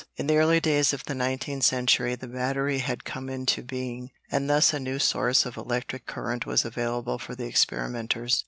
In 0.15 0.25
the 0.25 0.37
early 0.37 0.59
days 0.59 0.93
of 0.93 1.03
the 1.03 1.13
nineteenth 1.13 1.63
century 1.63 2.15
the 2.15 2.27
battery 2.27 2.79
had 2.79 3.03
come 3.03 3.29
into 3.29 3.61
being, 3.61 4.09
and 4.31 4.49
thus 4.49 4.73
a 4.73 4.79
new 4.79 4.97
source 4.97 5.45
of 5.45 5.57
electric 5.57 6.07
current 6.07 6.43
was 6.47 6.65
available 6.65 7.19
for 7.19 7.35
the 7.35 7.45
experimenters. 7.45 8.39